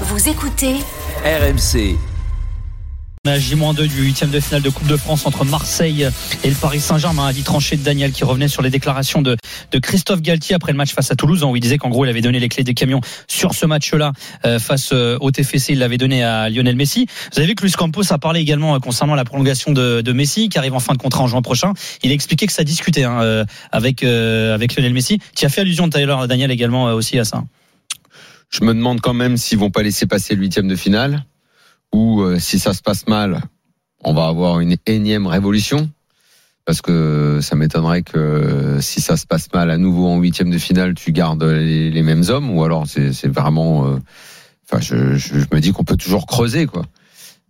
[0.00, 0.74] Vous écoutez
[1.24, 1.96] RMC.
[3.26, 6.08] J-2 du huitième de finale de Coupe de France entre Marseille
[6.42, 7.28] et le Paris Saint-Germain.
[7.28, 9.36] Avis tranché de Daniel qui revenait sur les déclarations de,
[9.70, 12.08] de Christophe Galtier après le match face à Toulouse, où il disait qu'en gros il
[12.08, 14.12] avait donné les clés des camions sur ce match-là
[14.44, 15.74] euh, face euh, au TFC.
[15.74, 17.06] Il l'avait donné à Lionel Messi.
[17.32, 20.12] Vous avez vu que Luis Campos a parlé également euh, concernant la prolongation de, de,
[20.12, 21.72] Messi qui arrive en fin de contrat en juin prochain.
[22.02, 25.20] Il a expliqué que ça discutait hein, euh, avec avec Lionel Messi.
[25.36, 27.44] Tu as fait allusion tout à l'heure, Daniel, également aussi à ça.
[28.54, 31.24] Je me demande quand même s'ils vont pas laisser passer le huitième de finale
[31.92, 33.42] ou si ça se passe mal
[34.04, 35.90] on va avoir une énième révolution
[36.66, 40.58] parce que ça m'étonnerait que si ça se passe mal à nouveau en huitième de
[40.58, 43.86] finale, tu gardes les, mêmes hommes ou alors c'est vraiment.
[43.86, 43.98] Euh,
[44.64, 44.96] enfin, je,
[45.52, 46.86] me dis qu'on peut toujours creuser quoi.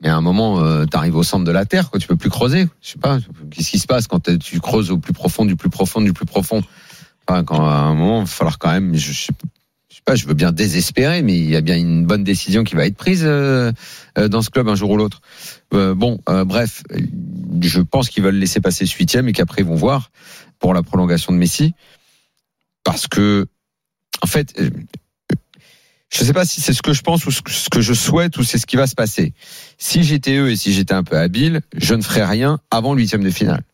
[0.00, 2.00] Mais à un moment, euh, tu au centre de la terre, quoi.
[2.00, 2.66] Tu peux plus creuser.
[2.82, 3.18] Je sais pas.
[3.52, 6.26] Qu'est-ce qui se passe quand tu creuses au plus profond, du plus profond, du plus
[6.26, 6.62] profond?
[7.26, 8.96] Enfin, quand à un moment, il va falloir quand même.
[8.96, 9.48] Je sais pas.
[10.12, 12.96] Je veux bien désespérer, mais il y a bien une bonne décision qui va être
[12.96, 13.72] prise euh,
[14.16, 15.22] dans ce club un jour ou l'autre.
[15.72, 16.82] Euh, bon, euh, bref,
[17.60, 20.10] je pense qu'ils veulent laisser passer ce huitième et qu'après ils vont voir
[20.58, 21.74] pour la prolongation de Messi,
[22.84, 23.46] parce que,
[24.22, 24.70] en fait, euh,
[26.12, 28.36] je ne sais pas si c'est ce que je pense ou ce que je souhaite
[28.36, 29.32] ou c'est ce qui va se passer.
[29.78, 33.00] Si j'étais eux et si j'étais un peu habile, je ne ferais rien avant le
[33.00, 33.64] huitième de finale.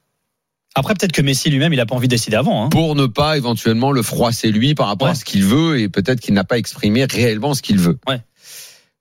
[0.75, 2.65] Après, peut-être que Messi lui-même, il n'a pas envie de décider avant.
[2.65, 2.69] Hein.
[2.69, 6.21] Pour ne pas éventuellement le froisser lui par rapport à ce qu'il veut et peut-être
[6.21, 7.99] qu'il n'a pas exprimé réellement ce qu'il veut.
[8.09, 8.21] Ouais.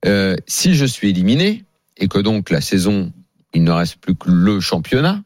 [0.06, 1.64] Euh, si je suis éliminé,
[2.00, 3.12] et que donc la saison,
[3.54, 5.22] il ne reste plus que le championnat,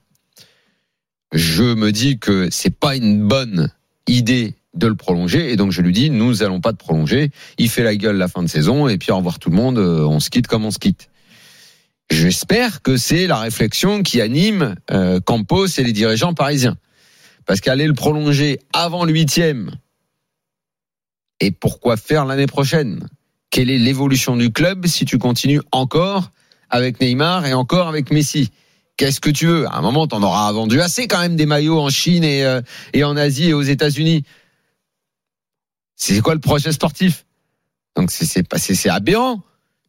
[1.31, 3.69] je me dis que c'est pas une bonne
[4.07, 7.69] idée de le prolonger et donc je lui dis nous allons pas te prolonger il
[7.69, 10.03] fait la gueule la fin de saison et puis au revoir tout le monde euh,
[10.03, 11.09] on se quitte comme on se quitte
[12.13, 16.77] j'espère que c'est la réflexion qui anime euh, Campos et les dirigeants parisiens
[17.45, 19.71] parce qu'aller le prolonger avant le huitième
[21.39, 23.09] et pourquoi faire l'année prochaine?
[23.49, 26.31] Quelle est l'évolution du club si tu continues encore
[26.69, 28.51] avec Neymar et encore avec Messi?
[28.95, 29.67] Qu'est-ce que tu veux?
[29.67, 32.61] À un moment, t'en auras vendu assez quand même des maillots en Chine et, euh,
[32.93, 34.23] et en Asie et aux États-Unis.
[35.95, 37.25] C'est quoi le projet sportif?
[37.95, 38.25] Donc c'est
[38.57, 39.41] c'est aberrant.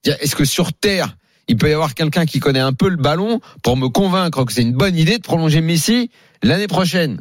[0.05, 1.17] Est-ce que sur Terre,
[1.49, 4.53] il peut y avoir quelqu'un qui connaît un peu le ballon pour me convaincre que
[4.53, 6.11] c'est une bonne idée de prolonger Messi
[6.43, 7.21] l'année prochaine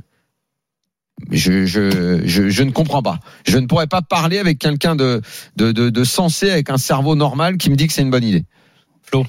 [1.31, 3.19] je, je, je, je, ne comprends pas.
[3.45, 5.21] Je ne pourrais pas parler avec quelqu'un de,
[5.55, 8.25] de, de, de sensé, avec un cerveau normal qui me dit que c'est une bonne
[8.25, 8.45] idée.
[9.03, 9.25] Flo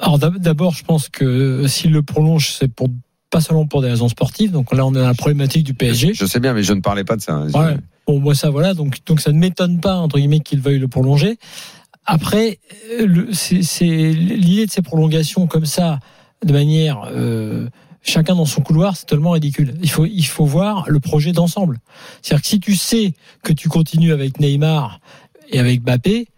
[0.00, 2.88] alors d'abord, je pense que s'il le prolonge, c'est pour
[3.30, 4.50] pas seulement pour des raisons sportives.
[4.50, 6.14] Donc là, on est dans la problématique du PSG.
[6.14, 7.42] Je sais bien, mais je ne parlais pas de ça.
[7.42, 7.76] Ouais.
[8.06, 8.74] Bon, moi ça, voilà.
[8.74, 11.38] Donc donc ça ne m'étonne pas entre guillemets qu'il veuille le prolonger.
[12.04, 12.58] Après,
[13.32, 16.00] c'est l'idée de ces prolongations comme ça,
[16.44, 17.68] de manière euh,
[18.02, 19.74] chacun dans son couloir, c'est tellement ridicule.
[19.82, 21.78] Il faut il faut voir le projet d'ensemble.
[22.20, 25.00] C'est-à-dire que si tu sais que tu continues avec Neymar
[25.48, 26.28] et avec Mbappé,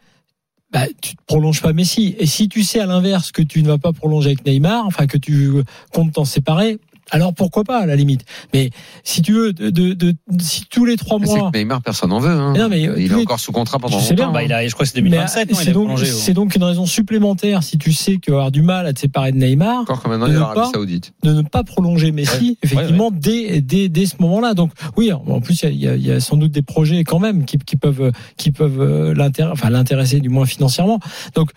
[0.71, 2.15] bah, tu ne prolonges pas Messi.
[2.19, 5.07] Et si tu sais à l'inverse que tu ne vas pas prolonger avec Neymar, enfin
[5.07, 5.53] que tu
[5.93, 6.79] comptes t'en séparer,
[7.11, 8.71] alors pourquoi pas à la limite Mais
[9.03, 11.51] si tu veux, de, de, de si tous les trois mois.
[11.51, 12.31] Que Neymar, personne n'en veut.
[12.31, 12.55] Hein.
[12.57, 14.15] Non, mais il est encore sous contrat pendant longtemps.
[14.15, 15.55] Bien, bah, il a, je crois que c'est 2027.
[15.55, 18.87] C'est donc, c'est donc une raison supplémentaire si tu sais qu'il va avoir du mal
[18.87, 19.83] à te séparer de Neymar.
[19.83, 21.13] Encore comme maintenant, il l'Arabie Saoudite.
[21.23, 24.55] De ne pas prolonger Messi, effectivement, Dès, dès, dès ce moment-là.
[24.55, 27.45] Donc oui, en plus il y a, y a, sans doute des projets quand même
[27.45, 30.99] qui, qui peuvent qui peuvent euh, l'intéresser, enfin l'intéresser du moins financièrement.
[31.35, 31.51] Donc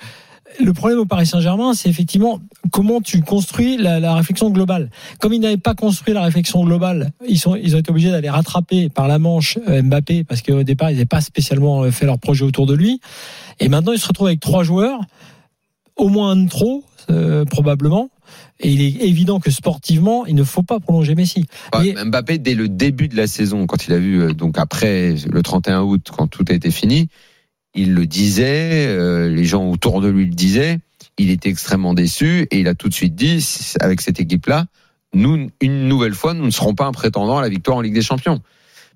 [0.60, 2.40] le problème au Paris Saint-Germain, c'est effectivement
[2.72, 4.90] comment tu construis la, la réflexion globale.
[5.20, 8.30] Comme ils n'avaient pas construit la réflexion globale, ils, sont, ils ont été obligés d'aller
[8.30, 12.06] rattraper par la manche euh, Mbappé parce qu'au départ, ils n'avaient pas spécialement euh, fait
[12.06, 13.00] leur projet autour de lui.
[13.60, 15.00] Et maintenant, ils se retrouvent avec trois joueurs,
[15.96, 18.10] au moins un de trop, euh, probablement.
[18.60, 21.46] Et il est évident que sportivement, il ne faut pas prolonger Messi.
[22.06, 25.82] Mbappé, dès le début de la saison, quand il a vu, donc après le 31
[25.82, 27.08] août, quand tout a été fini,
[27.78, 30.80] il le disait, euh, les gens autour de lui le disaient,
[31.18, 33.46] il était extrêmement déçu et il a tout de suite dit,
[33.80, 34.66] avec cette équipe-là,
[35.14, 37.94] nous, une nouvelle fois, nous ne serons pas un prétendant à la victoire en Ligue
[37.94, 38.42] des Champions.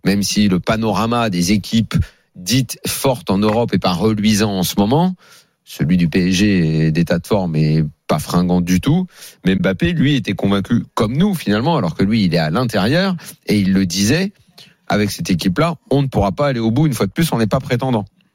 [0.03, 1.95] Même si le panorama des équipes
[2.35, 5.15] dites fortes en Europe est pas reluisant en ce moment,
[5.63, 9.05] celui du PSG est d'état de forme et pas fringant du tout.
[9.45, 13.59] Mbappé, lui, était convaincu comme nous finalement, alors que lui, il est à l'intérieur et
[13.59, 14.33] il le disait,
[14.87, 17.37] avec cette équipe-là, on ne pourra pas aller au bout une fois de plus, on
[17.37, 18.05] n'est pas prétendant.